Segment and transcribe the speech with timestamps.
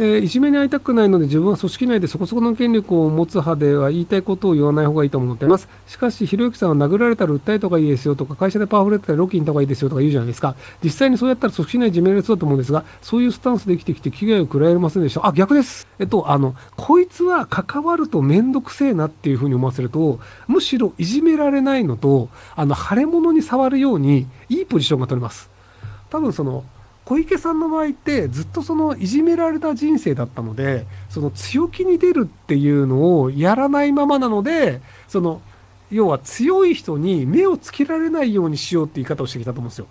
[0.00, 5.68] えー、いじめに会いたくないので自分は組織内でそこそこの権力を持つ派では言いたいことを言わない方がいいと思っています。
[5.88, 10.54] しかし、ひろゆきさんは殴られたら訴えた方がいいですよとか、会社でパワフルだったらロキに行った方がいいですよとか言うじゃないですか。
[10.84, 15.26] 実際にそうやったら組織内いじめられそうだと思うんですが、そういうスタンスで生きてきて危害を食らえませんでした。
[15.26, 15.88] あ、逆です。
[15.98, 25.50] えっと、あの、こいつは関わるとめんどくせえなっていうふうに思わせると、むしろいじめられないのと、あの、腫れ物に触るように、いいポジションが取れます。
[26.08, 26.62] 多分その、
[27.08, 35.40] 小池さんの場合ってずっとそのいじめられた人生だったのでその強気に出るっていうのをやらないままなのでその
[35.90, 39.86] 要は強い人に目をつけられないようにしようって言い方をしてきたと思うんですよ。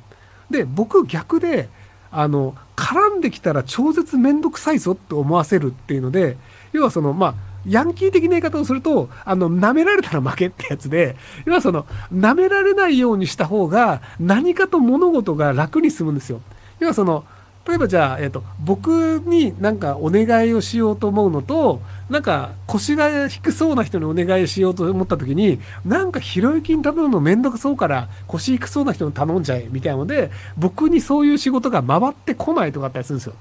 [0.51, 1.69] で僕逆で
[2.11, 6.37] あの絡んできたら超絶めんどくさいぞって思わせるっていうので
[6.71, 16.39] 要はそのまあヤンキー的な言い方をすると、あの、舐められたら負けってやつで、要はその、舐められないようにした方が、何かと物事が楽に済むんですよ。
[16.79, 17.25] 要はその
[17.67, 33.33] 例えばじゃあ、えっと、僕になんかお願いをしようと思うのと、なんか腰が低そうな人にお願いしようと思った時に、なんかひろゆきに頼むのめんどくそうから腰低そうな人に頼んじゃえみたいなので、僕にそういう仕事が回ってこないとかあったりするんですよ。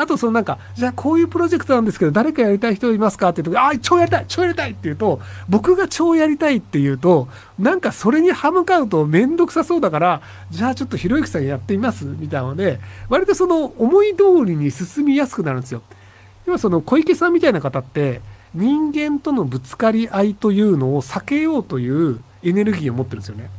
[0.00, 5.20] あとそのなんか、じゃあこういうプロジェクトなんですけど、誰かやりたい人いますかって言うと、あ、超やりたい超やりたいって言うと、
[5.50, 15.82] 僕が超やりたいって言うと、なんかそれに歯向かうとめんどくさそうだから、じゃあちょっとひろゆきさんやってみますみたいなので、割とその思い通りに進みやすくなるんですよ。
[16.46, 18.22] 今その小池さんみたいな方って、
[18.54, 23.50] 人間とのぶつかり合いというのを避けようというエネルギーを持ってるんですよね。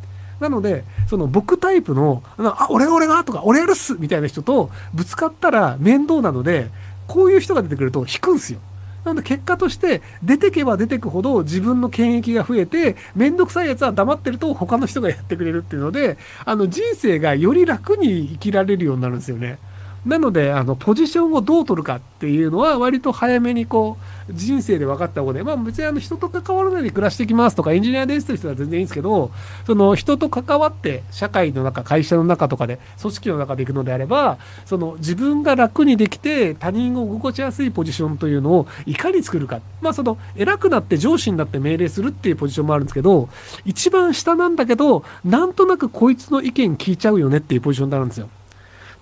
[0.42, 6.70] なので、その僕タイプの、あ、俺俺がとか、俺やるっすみたいな人とぶつかったら面倒なので、
[7.08, 8.60] こういう人が出てくると引くんすよ。
[9.04, 19.58] なので結果として出てけば出てくほど自分の権益が増えてめんどくさいやつは黙ってると他の人がやってくれるっていうのであの人生がより楽に生きられるようになるんですよね。
[20.06, 23.98] なので、あの、ポジションをどう取るかっていうのは、割と早めにこ
[24.30, 29.30] う、人生で分かった方がね、まあ別にあの、人と関わらないで暮らしていきますとか、エンジニアですという人は全然いいんですけど、
[29.68, 39.60] その、人と関わって、社会の中、会社の中とかで、組織の中で行くのであれば、その、自分が楽にできて、他人を心地やすいポジションというのを、いかに作るか。
[39.82, 43.30] まあその、偉くなって上司になって命令するっていうポジションもあるんですけど、
[43.66, 48.30] 一番下なんだけど、なんとなくこいつの意見聞いちゃうよねっていうポジションになるんですよ。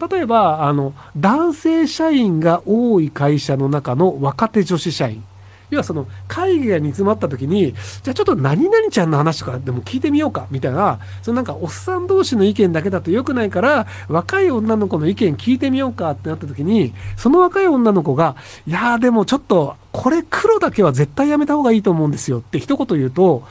[0.08, 5.24] 例えば、あの、男性社員が多い会社の中の若手女子社員。
[5.70, 23.44] 要はその会議が煮詰まった時に、じゃあちょっと何々ちゃんの話とかでも聞いてみようか、みたいな、そのなんかおっさん同士の意見だけだと良くないから、若い女の子の意見聞いてみようかってなった時に、その若い女の子が、いやーでもちょっと、これ黒だけは絶対やめた方がいいと思うんですよって一言言うと、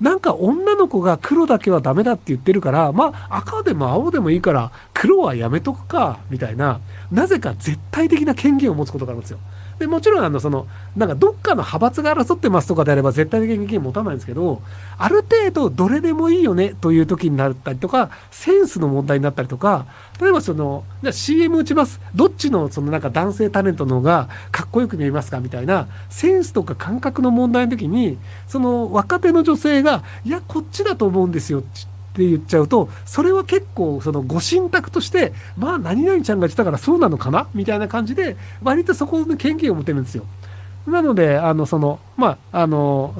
[0.00, 9.38] なんか女の子が黒だけはダメだって言ってるから、まあ赤でも青でもいいから黒はやめとくか、みたいな、なぜか絶対的な権限を持つことがあるんですよ。
[9.78, 10.66] で、もちろん、あの、その、
[10.96, 14.60] なんかどっかの派閥が争ってますとかであれば絶対的に権持たないんですけど、
[14.98, 19.86] ある程度どれでもいいよねという時になったりとか、センスの問題になったりとか、
[20.20, 22.00] 例えばその、じゃ CM 打ちます。
[22.14, 28.18] どっちのそのなんか男性タレントの方がかっこよく見えますかみたいな、センスとか感覚の問題の時に、
[28.48, 31.62] その若手の女性が、いや、こっちだと思うんですよ。
[32.18, 40.24] って言っちゃうとそれは結構そのご神託としてまあ何々ちゃんが言ったからそうなのかなみたいな感じで割とそこの権限を持てるんですよ。
[40.86, 43.14] なのであのそのまああの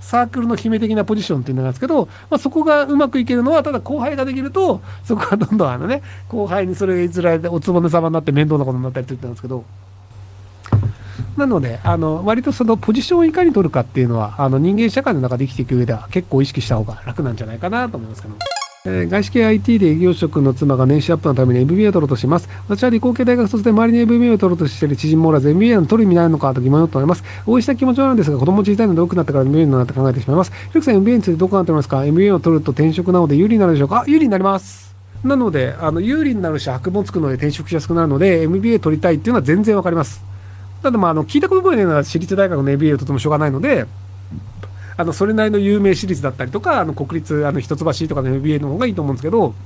[0.00, 9.64] サークルの姫的なポジションっていうのなんですけど、まあ、そこがうまくいけるのは、ただ後輩ができると、そこがどんどんあのね、後輩にそれがいずれおつぼね様になって面倒なことになったりって言ったんですけど、
[11.36, 18.34] なので、あの、割とそのポジションをいかに取るかっていうのは、あの、人間社会の中で生きていく上では結構意識した方が楽なんじゃないかなと思いますけど。
[18.88, 22.48] えー、外資系 IT で営業職の妻が年収アップのために MBA を取ろうとします。
[22.68, 27.24] 私は理工系大学卒で周りに MBA を取ろうとしている知人もおらず MBA の取る意味ないのかと疑問を持っております。
[27.46, 30.52] 応援した気持ちはあるんですが、子供小さいので多くなってから MBA になって考えてしまいます。
[30.52, 34.04] ひろきさん MBA についてどう考えておりますか ?MBA を取ると転職なので有利になるでしょうか？
[34.06, 34.94] 有利になります。
[35.24, 40.24] なので、あの、有利になるし、箔もつくので転職しやすくなるので、MBA 取りたいっていうのは全然わかります。
[40.86, 43.86] ただまあ、あの、聞いたことないのは私立大学の MBA をとてもしょうがないので、
[44.96, 49.56] あの、それなりの有名私立だったりとか、あの、国立、あの、一橋とかの MBA の方がいいと思うんですけど、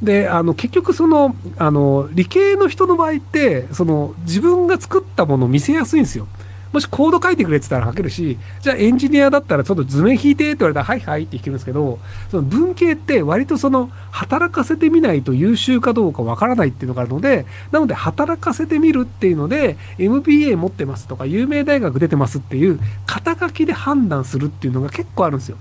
[0.00, 6.28] で、あの、結局その、あの、理系の人の場合って、その、自分が作ったものを見せやすいんですよ。
[6.72, 11.98] もしコード書いてくれって言ったら書けるし、じゃあエンジニアだったらちょっと図面引いてって言われたら、はいはいって弾けるんですけど、
[12.30, 25.58] その文系って割とその、働かせてみないと優秀かどうかわからないっていうのがあるので、なので働かせてみるっていうので、MBA 持ってますとか、有名大学出てますっていう、肩書きで判断するっていうのが結構あるんですよ。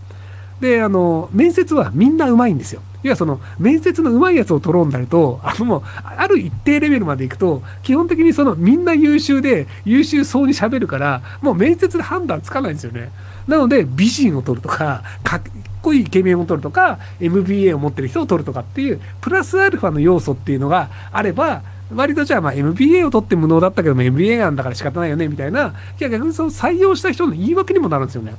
[0.60, 2.82] で、あの、面接はみんなうまいんですよ。
[3.06, 13.12] 要はその、面接の上手いやつを取ろうになると、あのもう、ある一定レベルまで行くと、基本的にその、みんな優秀で、優秀そうに喋るから、もう面接で判断つかないんですよね。
[13.48, 15.42] なので、美人を取るとか、かっ
[15.84, 21.62] こいいイケメンを取るとか、MBA を持ってる人を取るとかっていう、プラスアルファの要素っていうのがあれば、
[21.94, 28.34] 割とじゃあまあ MBA を取って無能だったけども MBA なんだから仕方ないよねみたいな、いや逆にその採用した人の言い訳にもなるんですよね。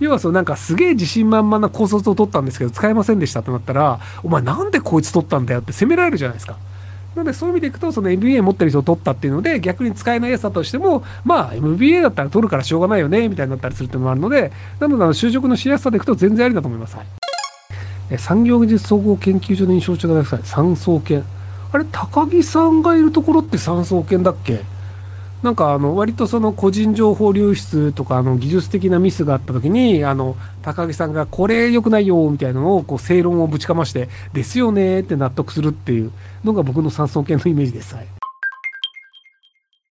[0.00, 6.56] 要はそうなんかすげえ自信満々な高卒を取ったんですけど使えませんでしたってなったらお前なんでこいつ取ったんだよって責められるじゃないですか。
[7.16, 16.96] なのでそういう意味でいくとその MBA 持ってる人を取ったっていうので逆に使えないやつだとしてもまあ MBA だったら取るからしょうがないよねみたいになったりするっていうのもあるのでなので就職のしやすさでいくと全然ありだと思います。
[16.96, 20.40] はい、産業技術総合研究所の印象違いください。
[20.44, 21.24] 産総研。
[21.72, 24.60] あれ高木さんがいるところって産総研だっけ？
[25.42, 36.10] なんかあの割とその個人情報流出とかあの技術的なミスがあった時にあの高木さんがこれ良くないよみたいなのをこう正論をぶちかましてですよねって納得するっていう
[36.42, 37.94] のが僕の三層系のイメージです。
[37.94, 38.17] はい